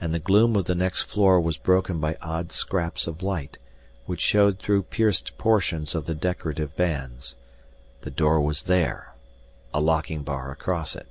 [0.00, 3.58] And the gloom of the next floor was broken by odd scraps of light
[4.06, 7.36] which showed through pierced portions of the decorative bands.
[8.00, 9.14] The door was there,
[9.72, 11.06] a locking bar across it.